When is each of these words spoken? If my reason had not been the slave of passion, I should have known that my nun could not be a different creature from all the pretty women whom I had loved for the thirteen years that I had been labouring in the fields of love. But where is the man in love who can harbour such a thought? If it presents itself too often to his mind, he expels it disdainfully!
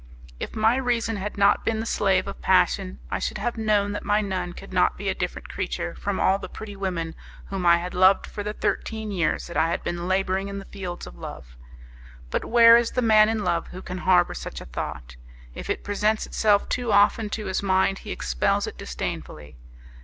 If 0.39 0.55
my 0.55 0.77
reason 0.77 1.17
had 1.17 1.37
not 1.37 1.63
been 1.63 1.79
the 1.79 1.85
slave 1.85 2.27
of 2.27 2.41
passion, 2.41 2.97
I 3.11 3.19
should 3.19 3.37
have 3.37 3.55
known 3.55 3.91
that 3.91 4.03
my 4.03 4.19
nun 4.19 4.53
could 4.53 4.73
not 4.73 4.97
be 4.97 5.09
a 5.09 5.13
different 5.13 5.47
creature 5.47 5.93
from 5.93 6.19
all 6.19 6.39
the 6.39 6.49
pretty 6.49 6.75
women 6.75 7.13
whom 7.51 7.67
I 7.67 7.77
had 7.77 7.93
loved 7.93 8.25
for 8.25 8.41
the 8.41 8.53
thirteen 8.53 9.11
years 9.11 9.45
that 9.45 9.55
I 9.57 9.67
had 9.69 9.83
been 9.83 10.07
labouring 10.07 10.47
in 10.47 10.57
the 10.57 10.65
fields 10.65 11.05
of 11.05 11.19
love. 11.19 11.55
But 12.31 12.45
where 12.45 12.77
is 12.77 12.89
the 12.89 13.03
man 13.03 13.29
in 13.29 13.43
love 13.43 13.67
who 13.67 13.83
can 13.83 13.99
harbour 13.99 14.33
such 14.33 14.59
a 14.59 14.65
thought? 14.65 15.17
If 15.53 15.69
it 15.69 15.83
presents 15.83 16.25
itself 16.25 16.67
too 16.67 16.91
often 16.91 17.29
to 17.37 17.45
his 17.45 17.61
mind, 17.61 17.99
he 17.99 18.09
expels 18.11 18.65
it 18.65 18.79
disdainfully! 18.79 19.55